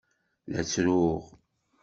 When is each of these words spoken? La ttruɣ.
La 0.51 0.61
ttruɣ. 0.63 1.23